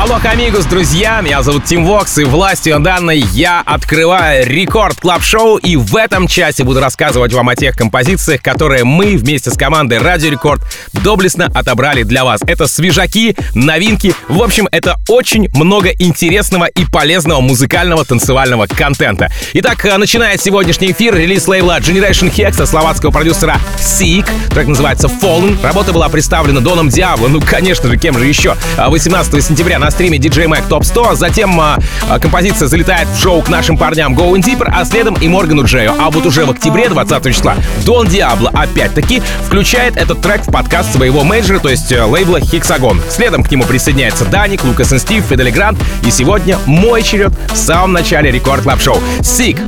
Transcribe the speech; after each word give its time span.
Алло, 0.00 0.20
amigos, 0.22 0.64
друзья, 0.66 1.20
меня 1.22 1.42
зовут 1.42 1.64
Тим 1.64 1.84
Вокс, 1.84 2.18
и 2.18 2.24
властью 2.24 2.78
данной 2.78 3.18
я 3.18 3.62
открываю 3.66 4.46
Record 4.46 5.00
Club 5.00 5.24
Show 5.24 5.56
и 5.56 5.74
в 5.74 5.96
этом 5.96 6.28
часе 6.28 6.62
буду 6.62 6.78
рассказывать 6.78 7.32
вам 7.32 7.48
о 7.48 7.56
тех 7.56 7.76
композициях, 7.76 8.40
которые 8.40 8.84
мы 8.84 9.16
вместе 9.16 9.50
с 9.50 9.56
командой 9.56 9.98
Радио 9.98 10.30
Рекорд 10.30 10.62
доблестно 10.92 11.50
отобрали 11.52 12.04
для 12.04 12.24
вас. 12.24 12.40
Это 12.46 12.68
свежаки, 12.68 13.36
новинки, 13.54 14.14
в 14.28 14.40
общем, 14.40 14.68
это 14.70 14.96
очень 15.08 15.48
много 15.52 15.88
интересного 15.90 16.66
и 16.66 16.84
полезного 16.84 17.40
музыкального 17.40 18.04
танцевального 18.04 18.66
контента. 18.66 19.28
Итак, 19.54 19.84
э, 19.84 19.96
начиная 19.96 20.38
сегодняшний 20.38 20.92
эфир, 20.92 21.16
релиз 21.16 21.48
лейбла 21.48 21.80
Generation 21.80 22.32
Hex 22.32 22.64
словацкого 22.66 23.10
продюсера 23.10 23.58
Seek, 23.78 24.26
трек 24.50 24.68
называется 24.68 25.08
Fallen. 25.08 25.60
Работа 25.62 25.92
была 25.92 26.08
представлена 26.08 26.60
Доном 26.60 26.88
Диабло, 26.88 27.26
ну, 27.26 27.40
конечно 27.40 27.88
же, 27.88 27.98
кем 27.98 28.16
же 28.16 28.26
еще, 28.26 28.56
18 28.76 29.44
сентября 29.44 29.67
на 29.76 29.90
стриме 29.90 30.18
DJ 30.18 30.46
Mac 30.46 30.68
Top 30.68 30.84
100. 30.84 31.16
Затем 31.16 31.60
а, 31.60 31.78
а, 32.08 32.18
композиция 32.18 32.68
залетает 32.68 33.08
в 33.08 33.20
шоу 33.20 33.42
к 33.42 33.48
нашим 33.48 33.76
парням 33.76 34.14
Going 34.14 34.42
Deeper, 34.42 34.70
а 34.72 34.84
следом 34.84 35.14
и 35.14 35.28
Моргану 35.28 35.64
Джею. 35.64 35.94
А 35.98 36.10
вот 36.10 36.24
уже 36.24 36.46
в 36.46 36.50
октябре 36.50 36.88
20 36.88 37.34
числа 37.34 37.56
Дон 37.84 38.06
Диабло 38.06 38.50
опять-таки 38.54 39.20
включает 39.44 39.96
этот 39.96 40.22
трек 40.22 40.46
в 40.46 40.50
подкаст 40.50 40.92
своего 40.94 41.24
менеджера, 41.24 41.58
то 41.58 41.68
есть 41.68 41.92
э, 41.92 42.02
лейбла 42.02 42.38
Hexagon. 42.38 43.00
Следом 43.10 43.42
к 43.42 43.50
нему 43.50 43.64
присоединяется 43.64 44.24
Даник, 44.24 44.64
Лукас 44.64 44.92
и 44.92 44.98
Стив, 44.98 45.24
Фидели 45.24 45.50
Грант. 45.50 45.78
И 46.04 46.10
сегодня 46.10 46.58
мой 46.66 47.02
черед 47.02 47.32
в 47.52 47.56
самом 47.56 47.92
начале 47.92 48.30
Record 48.30 48.62
Club 48.62 48.80
Show. 48.80 48.98
Sick, 49.20 49.58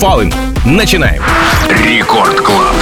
Fallen. 0.00 0.34
Начинаем. 0.64 1.22
Record 1.84 2.40
Club. 2.40 2.76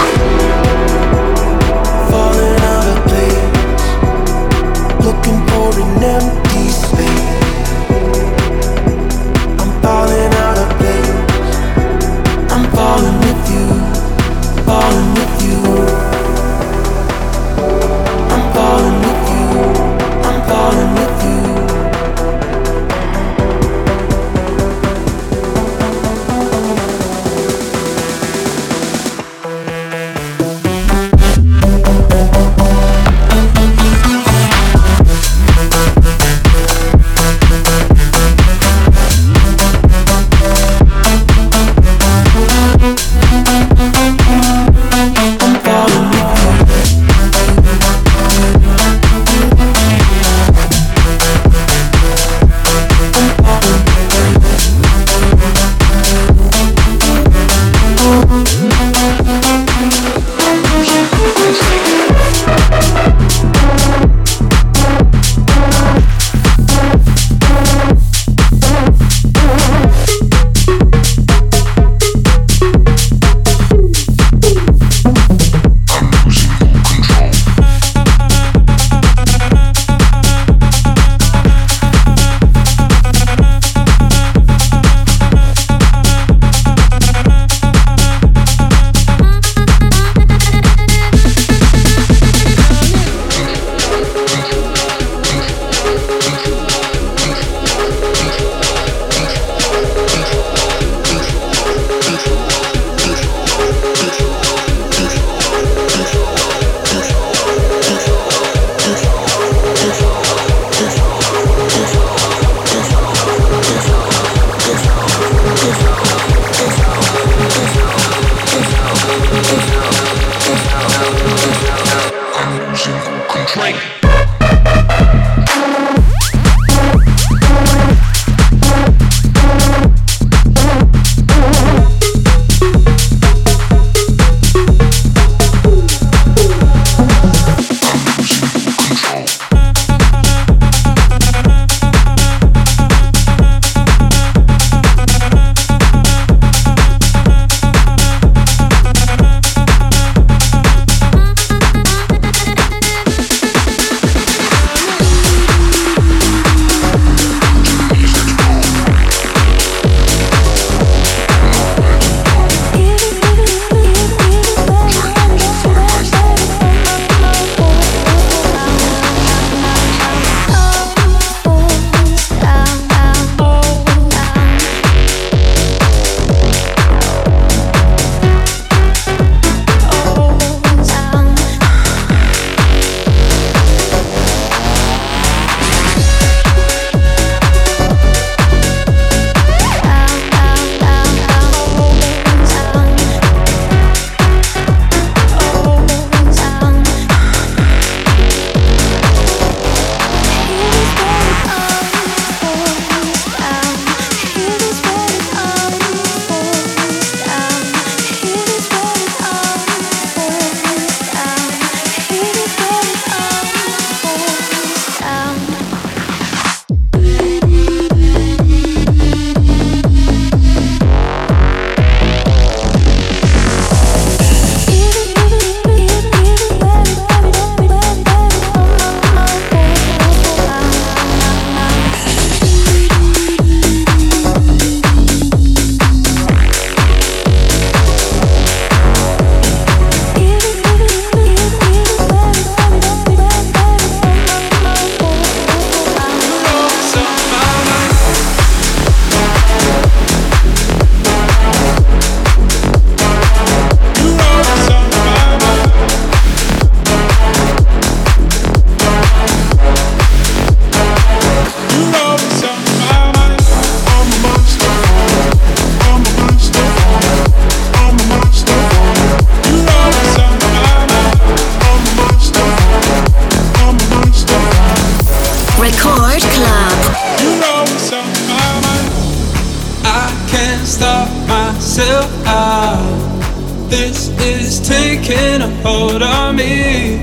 This 283.88 284.10
is 284.20 284.60
taking 284.68 285.40
a 285.40 285.48
hold 285.62 286.02
on 286.02 286.36
me. 286.36 287.00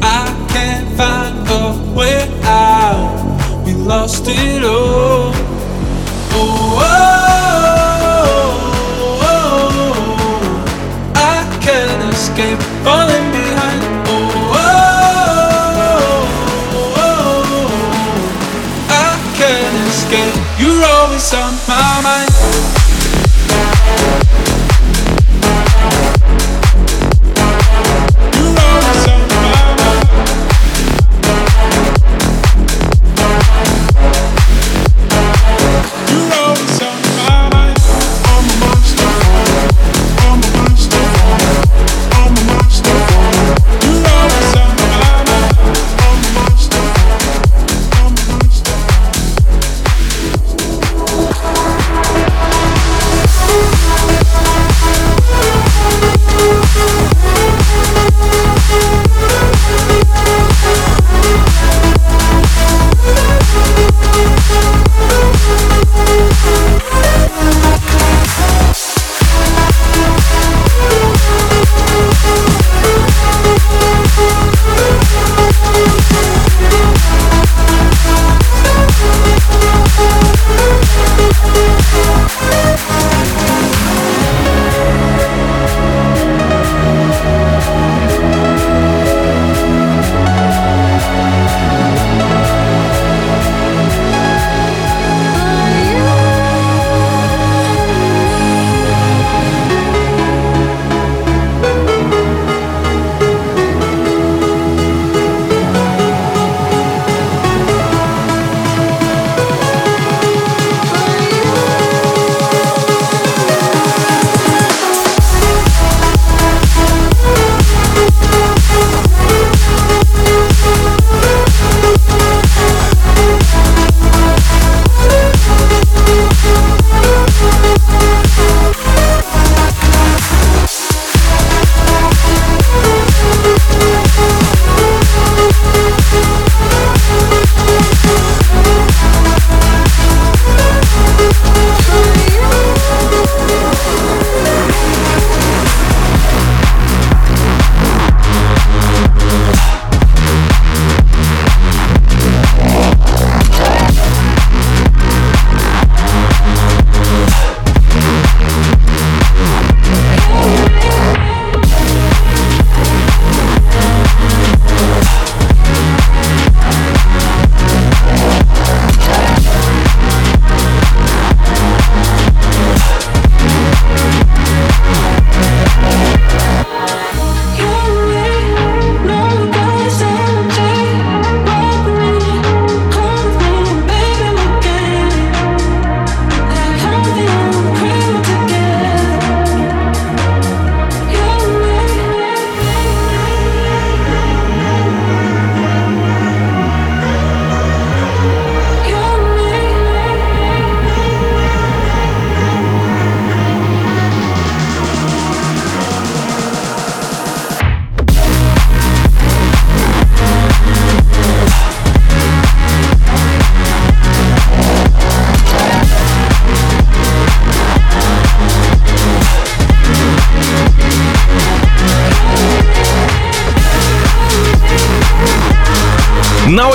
I 0.00 0.24
can't 0.48 0.88
find 0.96 1.46
a 1.46 1.74
way 1.94 2.26
out. 2.44 3.62
We 3.66 3.74
lost 3.74 4.24
it 4.28 4.64
all. 4.64 5.34
Oh, 6.32 6.80
oh, 6.80 6.94
oh, 9.20 9.28
oh. 9.28 9.94
I 11.14 11.44
can't 11.60 12.02
escape 12.14 12.62
falling 12.82 13.30
behind. 13.36 13.82
Oh, 14.08 14.56
oh, 14.56 14.72
oh, 16.96 17.04
oh. 17.04 17.68
I 18.88 19.12
can't 19.36 19.76
escape. 19.86 20.36
You're 20.58 20.82
always 20.96 21.28
on 21.34 21.52
my 21.68 21.71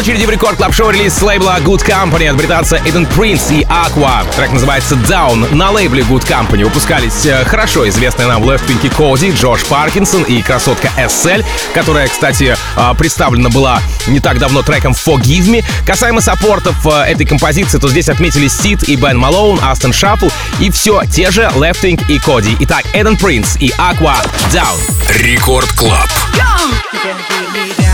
очереди 0.08 0.26
в 0.26 0.30
рекорд 0.30 0.56
клаб 0.56 0.74
шоу 0.74 0.90
релиз 0.90 1.16
с 1.16 1.22
лейбла 1.22 1.58
Good 1.60 1.86
Company 1.86 2.30
от 2.30 2.38
британца 2.38 2.78
Эйден 2.86 3.06
Принц 3.08 3.52
и 3.52 3.64
Aqua. 3.64 4.26
Трек 4.38 4.54
называется 4.54 4.96
Down. 4.96 5.54
На 5.54 5.70
лейбле 5.70 6.02
Good 6.04 6.26
Company 6.26 6.64
выпускались 6.64 7.26
э, 7.26 7.44
хорошо 7.44 7.86
известные 7.90 8.26
нам 8.26 8.42
Left 8.42 8.66
Pinky 8.66 8.90
Коди, 8.90 9.32
Джош 9.32 9.66
Паркинсон 9.66 10.24
и 10.24 10.42
красотка 10.42 10.90
SL, 10.98 11.44
которая, 11.74 12.08
кстати, 12.08 12.56
э, 12.78 12.94
представлена 12.98 13.50
была 13.50 13.82
не 14.08 14.22
так 14.22 14.40
давно 14.40 14.62
треком 14.62 14.94
Forgive 14.94 15.50
Me. 15.50 15.66
Касаемо 15.86 16.22
саппортов 16.22 16.88
э, 16.88 17.12
этой 17.12 17.26
композиции, 17.26 17.78
то 17.78 17.90
здесь 17.90 18.08
отметили 18.08 18.48
Сид 18.48 18.88
и 18.88 18.96
Бен 18.96 19.18
Малоун, 19.18 19.60
Астон 19.62 19.92
Шаффл 19.92 20.30
и 20.62 20.72
все 20.72 21.02
те 21.12 21.32
же 21.32 21.52
Left 21.54 21.82
Pink 21.82 22.06
и 22.08 22.18
Коди. 22.18 22.56
Итак, 22.62 22.86
Эйден 22.94 23.18
Принц 23.18 23.58
и 23.60 23.72
Aqua 23.72 24.16
Down. 24.54 24.80
Рекорд 25.20 25.70
Клаб. 25.74 26.08
Go! 26.34 27.87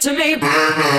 To 0.00 0.14
me. 0.14 0.89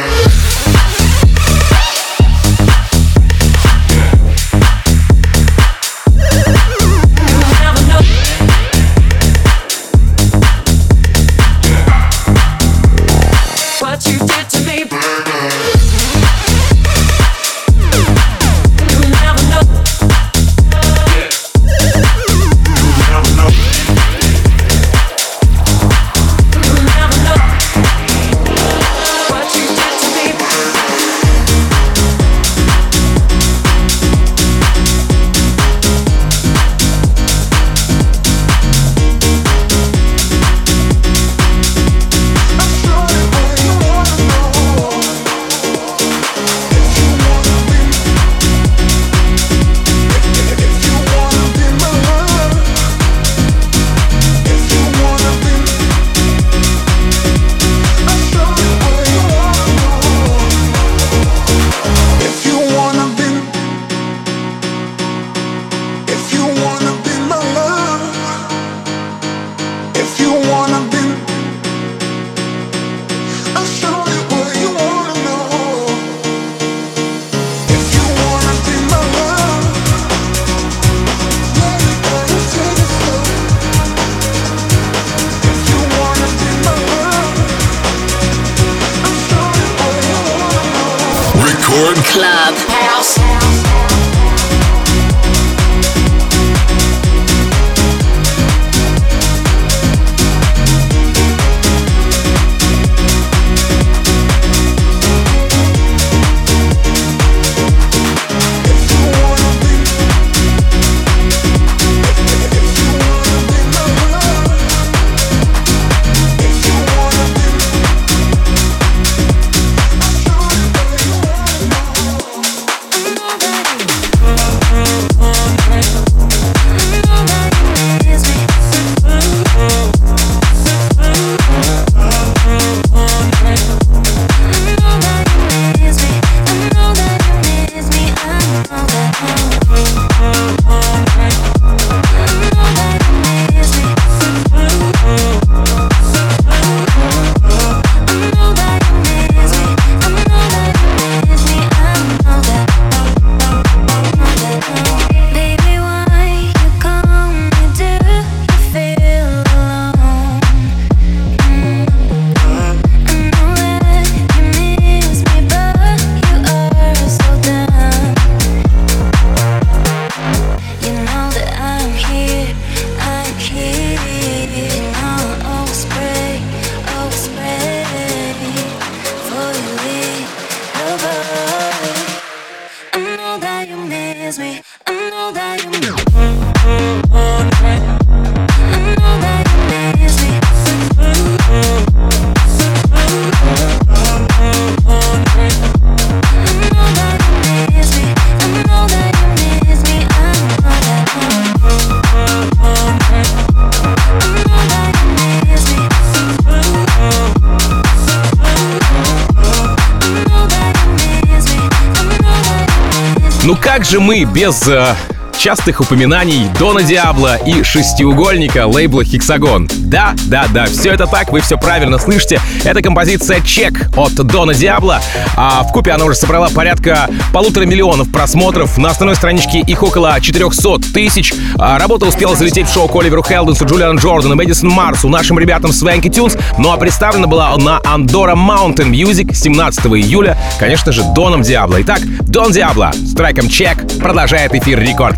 Ну 213.43 213.55
как 213.55 213.85
же 213.85 213.99
мы 213.99 214.23
без 214.23 214.67
э, 214.67 214.95
частых 215.37 215.81
упоминаний 215.81 216.47
Дона 216.57 216.83
Диабло 216.83 217.35
и 217.35 217.63
шестиугольника 217.63 218.67
лейбла 218.67 219.03
Хексагон. 219.03 219.69
Да, 219.79 220.13
да, 220.27 220.45
да, 220.53 220.65
все 220.65 220.91
это 220.91 221.07
так, 221.07 221.31
вы 221.31 221.41
все 221.41 221.57
правильно 221.57 221.97
слышите. 221.97 222.39
Это 222.63 222.81
композиция 222.81 223.41
«Чек» 223.41 223.89
от 223.95 224.13
Дона 224.15 224.53
Диабло. 224.53 225.01
А 225.35 225.63
в 225.63 225.71
купе 225.71 225.91
она 225.91 226.05
уже 226.05 226.15
собрала 226.15 226.49
порядка 226.49 227.09
полутора 227.33 227.65
миллионов 227.65 228.11
просмотров. 228.11 228.77
На 228.77 228.89
основной 228.89 229.15
страничке 229.15 229.59
их 229.59 229.83
около 229.83 230.19
400 230.19 230.93
тысяч. 230.93 231.33
А 231.57 231.79
работа 231.79 232.05
успела 232.05 232.35
залететь 232.35 232.67
в 232.67 232.73
шоу 232.73 232.87
к 232.87 232.95
Оливеру 232.95 233.23
Хелденсу, 233.23 233.65
Джулиану 233.65 233.99
Джордану, 233.99 234.35
Мэдисон 234.35 234.69
Марсу, 234.69 235.09
нашим 235.09 235.39
ребятам 235.39 235.71
Свенки 235.71 236.09
Тюнс. 236.09 236.37
Ну 236.57 236.71
а 236.71 236.77
представлена 236.77 237.27
была 237.27 237.55
на 237.57 237.79
Андора 237.85 238.35
Mountain 238.35 238.89
Music 238.89 239.33
17 239.33 239.85
июля, 239.85 240.37
конечно 240.59 240.91
же, 240.91 241.03
Доном 241.15 241.41
Диабло. 241.41 241.81
Итак, 241.81 241.99
Дон 242.21 242.51
Диабло 242.51 242.91
с 242.93 243.13
треком 243.13 243.49
«Чек» 243.49 243.77
продолжает 243.99 244.53
эфир 244.55 244.79
рекорд 244.79 245.17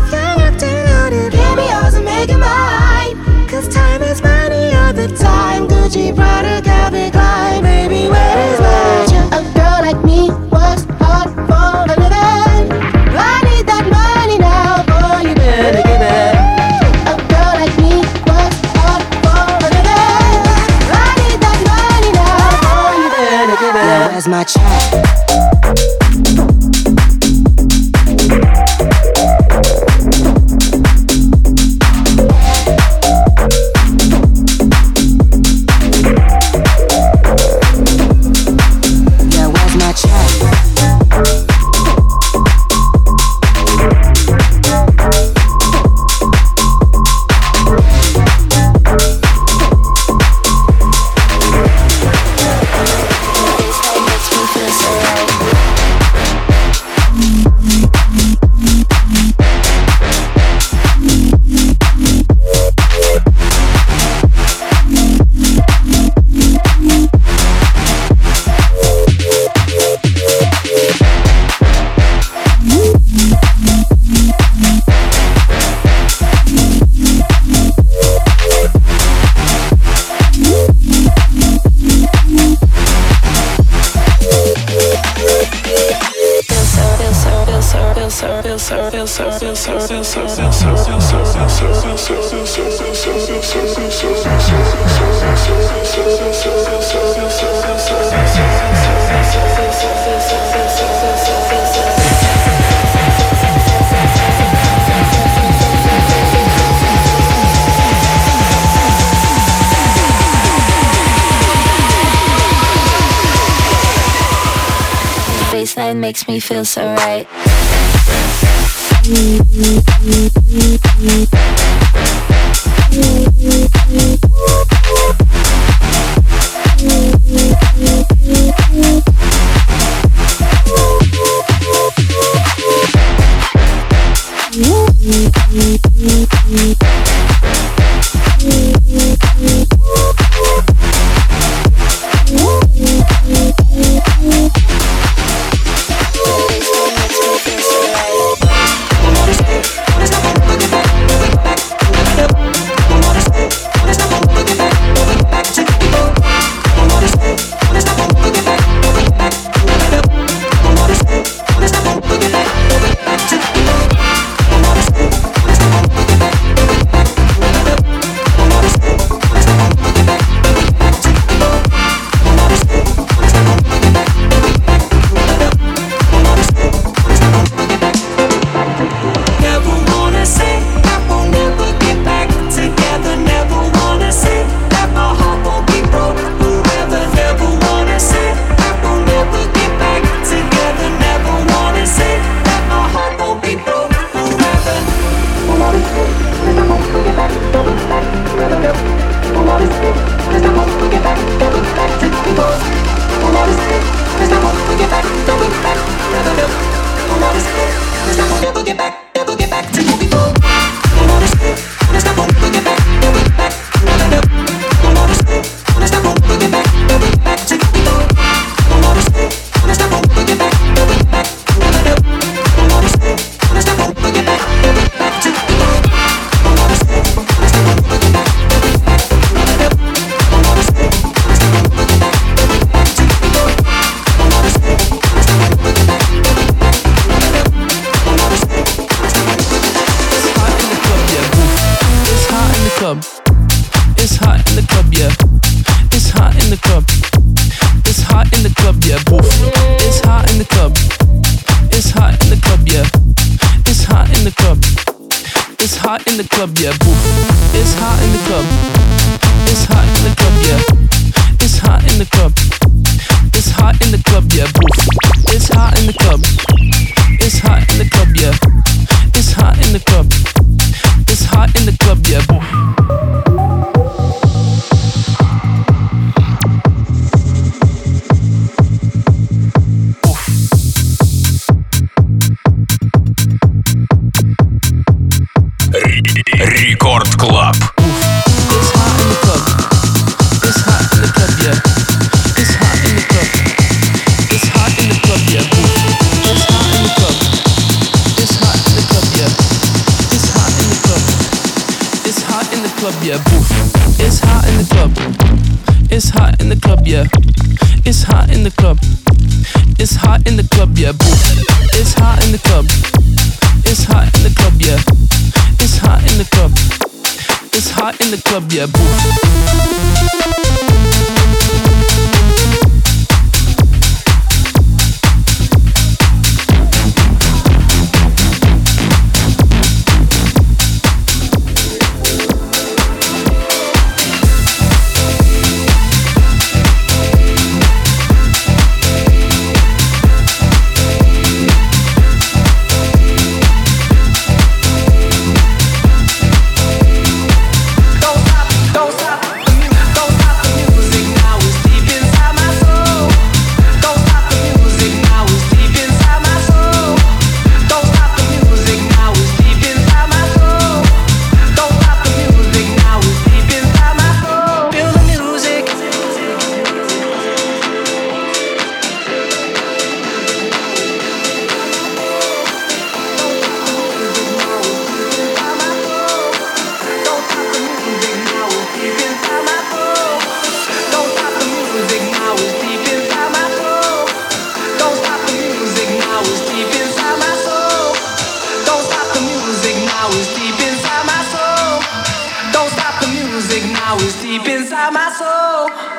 now. 393.91 394.03
It's 394.05 394.21
deep 394.21 394.45
inside 394.47 394.93
my 394.93 395.11
soul. 395.11 395.90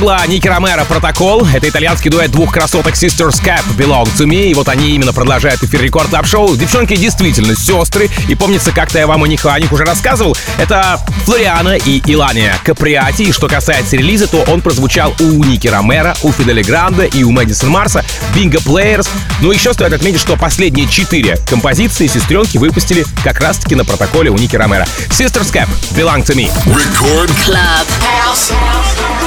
Лейбла 0.00 0.26
Ники 0.26 0.48
Ромеро 0.48 0.84
«Протокол». 0.84 1.46
Это 1.52 1.68
итальянский 1.68 2.10
дуэт 2.10 2.30
двух 2.30 2.52
красоток 2.52 2.94
Sisters 2.94 3.42
Cap 3.42 3.62
«Belong 3.76 4.06
to 4.16 4.24
Me». 4.24 4.50
И 4.50 4.54
вот 4.54 4.68
они 4.68 4.94
именно 4.94 5.12
продолжают 5.12 5.62
эфир 5.62 5.82
Record 5.82 6.08
Club 6.08 6.26
Show. 6.26 6.56
Девчонки 6.56 6.96
действительно 6.96 7.54
сестры. 7.54 8.08
И 8.28 8.34
помнится, 8.34 8.72
как-то 8.72 8.98
я 8.98 9.06
вам 9.06 9.24
о 9.24 9.28
них, 9.28 9.44
о 9.44 9.58
них 9.60 9.70
уже 9.72 9.84
рассказывал. 9.84 10.36
Это 10.58 10.98
Флориана 11.24 11.76
и 11.76 12.00
Илания 12.06 12.56
Каприати. 12.64 13.22
И 13.22 13.32
что 13.32 13.46
касается 13.46 13.96
релиза, 13.96 14.26
то 14.26 14.42
он 14.48 14.62
прозвучал 14.62 15.14
у 15.20 15.44
Ники 15.44 15.68
Ромеро, 15.68 16.16
у 16.22 16.32
Федде 16.32 16.53
Ле 16.53 16.62
Гранда 16.62 17.04
и 17.04 17.22
у 17.22 17.30
Мэдисон 17.30 17.68
Марса, 17.68 18.04
Bingo 18.34 18.62
Players. 18.64 19.08
Ну 19.40 19.52
еще 19.52 19.74
стоит 19.74 19.92
отметить, 19.92 20.20
что 20.20 20.36
последние 20.36 20.88
четыре 20.88 21.36
композиции 21.48 22.06
сестренки 22.06 22.56
выпустили 22.56 23.04
как 23.22 23.40
раз-таки 23.40 23.74
на 23.74 23.84
протоколе 23.84 24.30
у 24.30 24.36
Ники 24.38 24.56
Ромеро. 24.56 24.86
Sisters 25.10 25.52
Cap 25.52 25.68
«Belong 25.94 26.24
to 26.24 26.34
Me». 26.34 26.50
Record 26.66 27.30
Club. 27.44 27.86
Él 28.22 29.19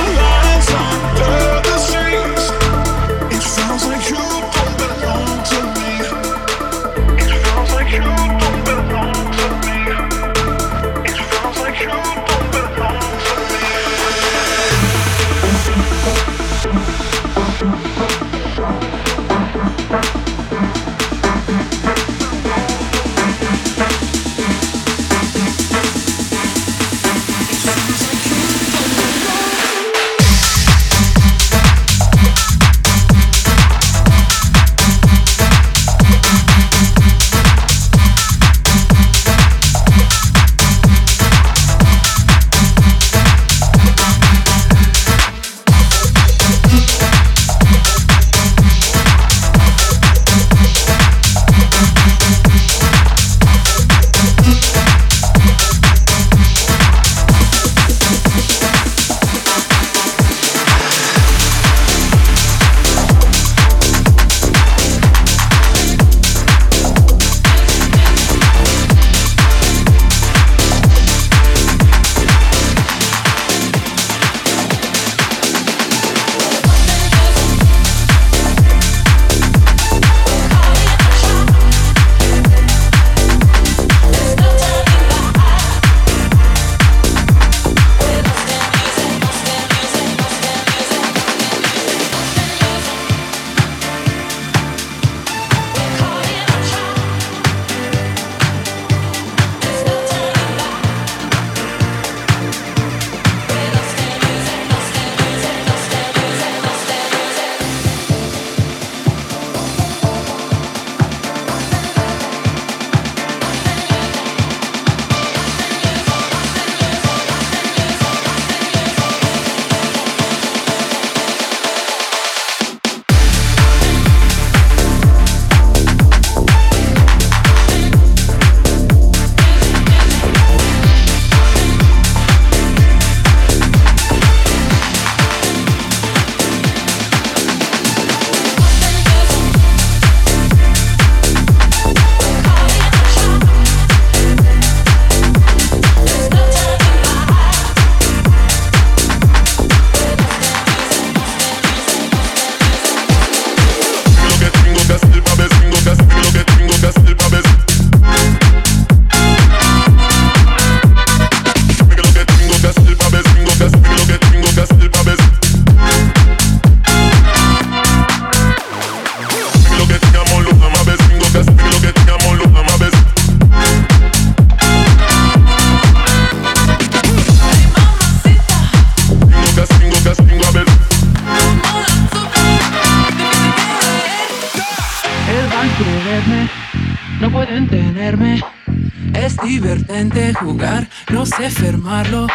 no 191.24 191.38
sé 191.38 191.50
fermarlo. 191.50 192.28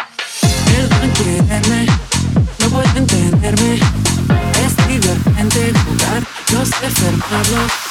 Él 0.77 0.89
va 0.91 0.97
a 0.97 1.13
quererme, 1.13 1.85
no 2.59 2.69
pueden 2.69 3.05
tenerme. 3.05 3.75
Es 4.65 4.87
divertente 4.87 5.73
jugar, 5.73 6.23
no 6.53 6.65
sé 6.65 6.89
fermarlo. 6.89 7.88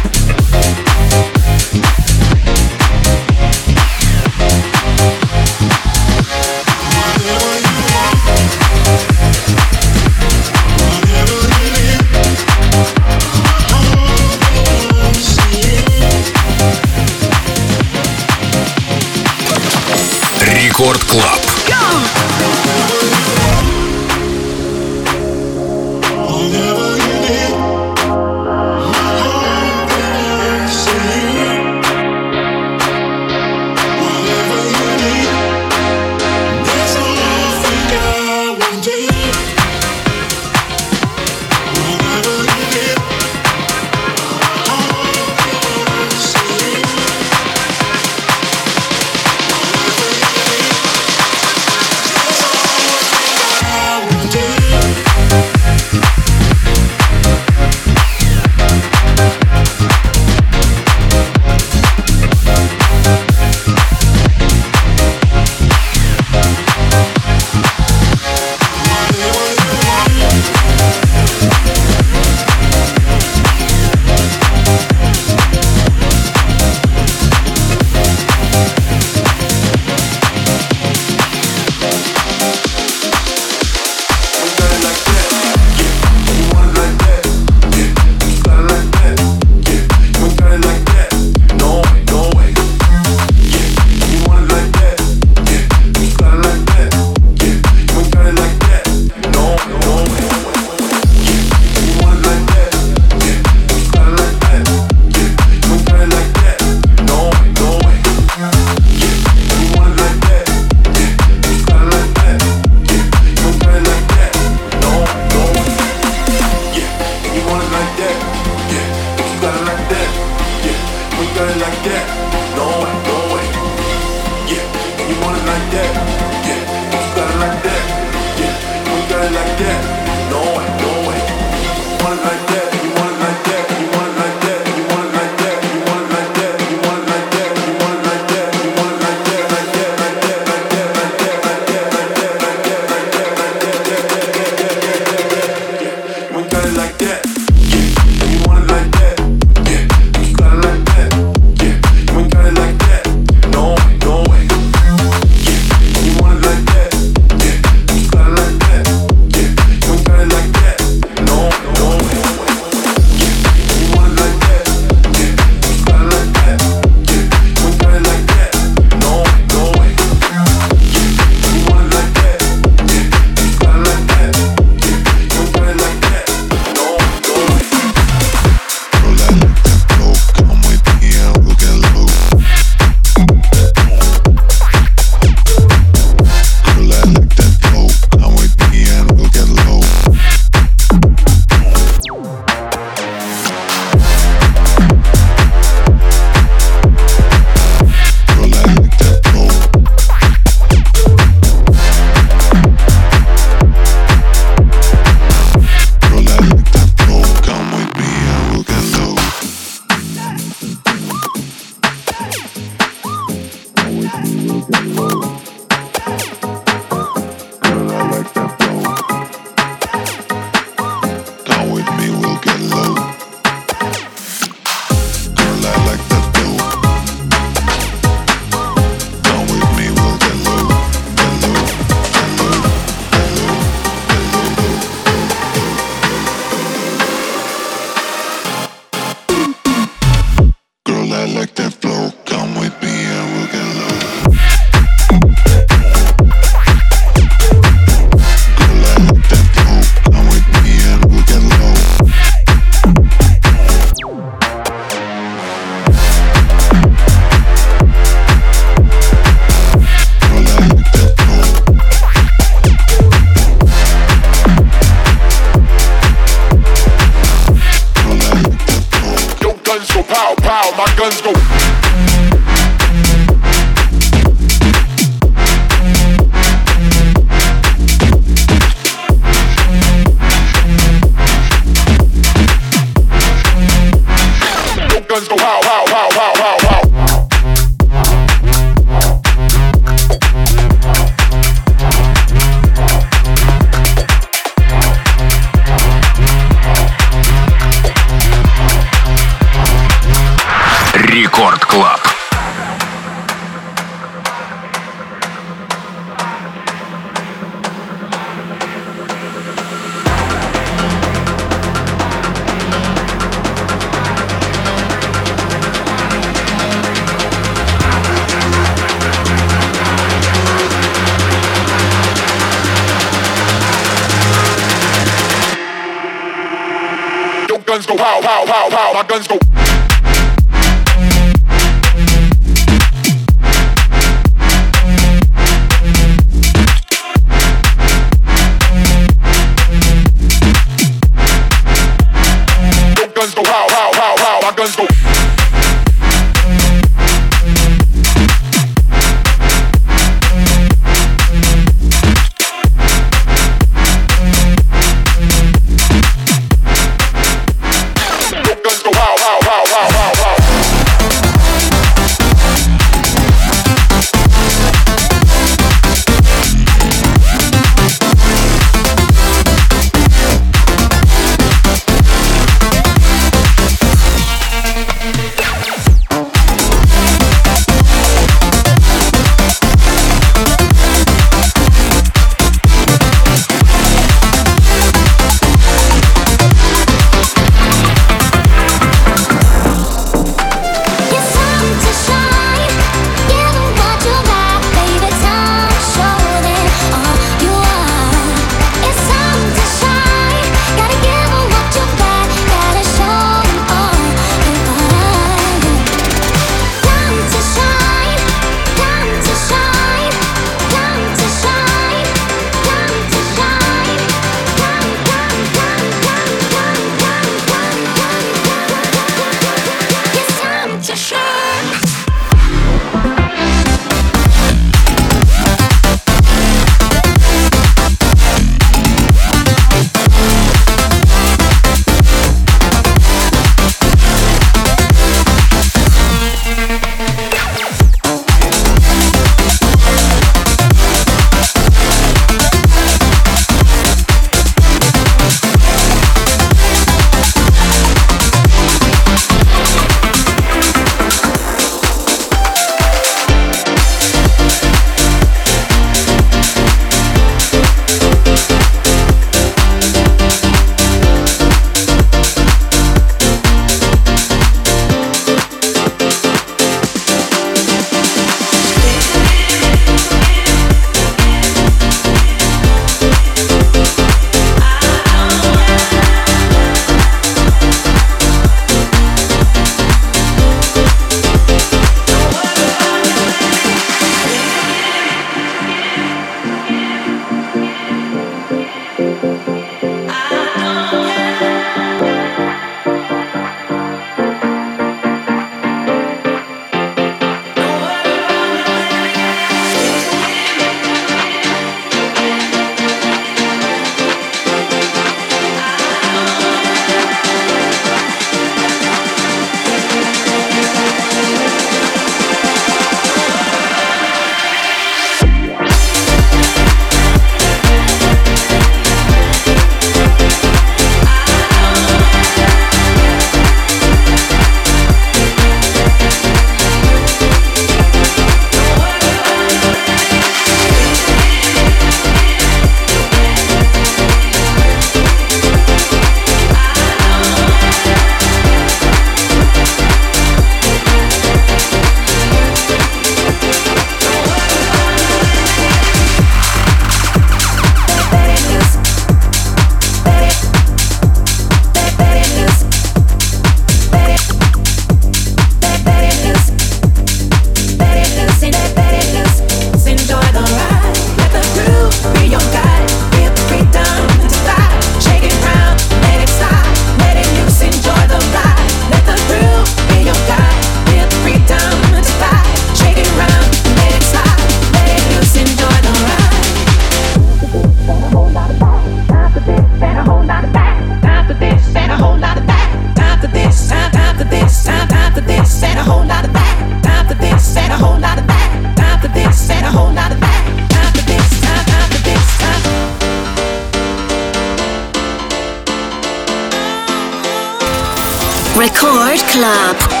Club. 599.27 600.00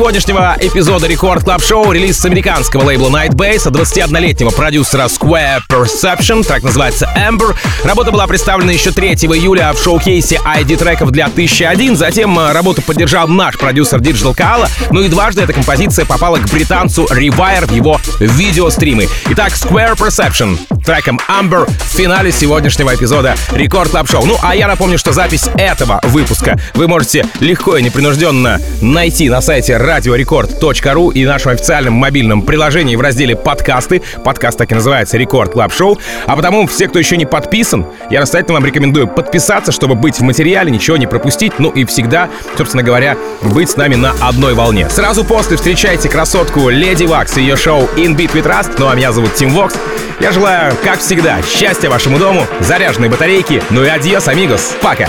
Сегодняшнего 0.00 0.56
эпизода 0.58 1.06
Record 1.06 1.44
Club 1.44 1.62
Show 1.62 1.92
релиз 1.92 2.18
с 2.18 2.24
американского 2.24 2.84
лейбла 2.84 3.10
Nightbase 3.10 3.68
от 3.68 3.76
21-летнего 3.76 4.48
продюсера 4.48 5.04
Square 5.04 5.58
Perception, 5.68 6.42
трек 6.42 6.62
называется 6.62 7.06
Amber. 7.14 7.54
Работа 7.84 8.10
была 8.10 8.26
представлена 8.26 8.72
еще 8.72 8.92
3 8.92 9.08
июля 9.08 9.74
в 9.74 9.78
шоу-кейсе 9.78 10.36
ID 10.36 10.78
треков 10.78 11.10
для 11.10 11.26
1001. 11.26 11.96
Затем 11.96 12.38
э, 12.38 12.52
работу 12.52 12.80
поддержал 12.80 13.28
наш 13.28 13.58
продюсер 13.58 14.00
Digital 14.00 14.34
Kala. 14.34 14.70
Ну 14.90 15.02
и 15.02 15.08
дважды 15.08 15.42
эта 15.42 15.52
композиция 15.52 16.06
попала 16.06 16.38
к 16.38 16.50
британцу 16.50 17.04
Rewire 17.10 17.66
в 17.66 17.72
его 17.72 18.00
видеостримы. 18.20 19.06
Итак, 19.28 19.52
Square 19.52 19.98
Perception 19.98 20.58
треком 20.84 21.20
Amber 21.28 21.68
в 21.68 21.96
финале 21.96 22.32
сегодняшнего 22.32 22.94
эпизода 22.94 23.34
Record 23.52 23.90
Club 23.90 24.08
Show. 24.08 24.24
Ну 24.26 24.36
а 24.42 24.54
я 24.54 24.66
напомню, 24.66 24.98
что 24.98 25.12
запись 25.12 25.48
этого 25.56 26.00
выпуска 26.04 26.58
вы 26.74 26.88
можете 26.88 27.26
легко 27.40 27.76
и 27.76 27.82
непринужденно 27.82 28.60
найти 28.80 29.28
на 29.28 29.40
сайте 29.40 29.74
radiorecord.ru 29.74 31.12
и 31.12 31.24
нашем 31.24 31.52
официальном 31.52 31.94
мобильном 31.94 32.42
приложении 32.42 32.96
в 32.96 33.00
разделе 33.00 33.36
«Подкасты». 33.36 34.02
Подкаст 34.24 34.58
так 34.58 34.70
и 34.72 34.74
называется 34.74 35.16
«Record 35.16 35.52
Club 35.52 35.72
Show». 35.72 35.98
А 36.26 36.36
потому 36.36 36.66
все, 36.66 36.88
кто 36.88 36.98
еще 36.98 37.16
не 37.16 37.26
подписан, 37.26 37.86
я 38.10 38.20
настоятельно 38.20 38.54
вам 38.54 38.66
рекомендую 38.66 39.08
подписаться, 39.08 39.72
чтобы 39.72 39.94
быть 39.94 40.18
в 40.18 40.22
материале, 40.22 40.70
ничего 40.70 40.96
не 40.96 41.06
пропустить, 41.06 41.58
ну 41.58 41.70
и 41.70 41.84
всегда, 41.84 42.28
собственно 42.56 42.82
говоря, 42.82 43.16
быть 43.42 43.70
с 43.70 43.76
нами 43.76 43.94
на 43.94 44.12
одной 44.20 44.54
волне. 44.54 44.88
Сразу 44.90 45.24
после 45.24 45.56
встречайте 45.56 46.08
красотку 46.08 46.68
Lady 46.68 47.04
Waks 47.04 47.36
и 47.36 47.40
ее 47.40 47.56
шоу 47.56 47.88
In 47.96 48.16
Beat 48.16 48.32
We 48.32 48.46
Trust. 48.46 48.74
Ну 48.78 48.88
а 48.88 48.94
меня 48.94 49.12
зовут 49.12 49.34
Тим 49.34 49.50
Вокс. 49.50 49.74
Я 50.20 50.32
желаю, 50.70 50.84
как 50.84 51.00
всегда, 51.00 51.42
счастья 51.42 51.88
вашему 51.90 52.18
дому, 52.18 52.46
заряженной 52.60 53.08
батарейки, 53.08 53.62
ну 53.70 53.84
и 53.84 53.88
adiós, 53.88 54.28
amigos. 54.28 54.76
Пока! 54.80 55.08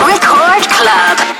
Record. 0.00 1.33